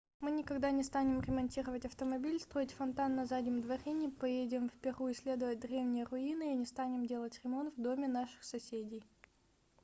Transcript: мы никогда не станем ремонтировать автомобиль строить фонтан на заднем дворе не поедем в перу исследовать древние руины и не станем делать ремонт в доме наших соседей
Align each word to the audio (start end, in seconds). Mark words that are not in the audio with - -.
мы 0.19 0.31
никогда 0.31 0.71
не 0.71 0.81
станем 0.81 1.21
ремонтировать 1.21 1.85
автомобиль 1.85 2.39
строить 2.39 2.73
фонтан 2.73 3.13
на 3.15 3.27
заднем 3.27 3.61
дворе 3.61 3.93
не 3.93 4.09
поедем 4.09 4.67
в 4.67 4.73
перу 4.79 5.11
исследовать 5.11 5.59
древние 5.59 6.05
руины 6.05 6.53
и 6.55 6.57
не 6.57 6.65
станем 6.65 7.05
делать 7.05 7.39
ремонт 7.43 7.77
в 7.77 7.79
доме 7.79 8.07
наших 8.07 8.43
соседей 8.43 9.03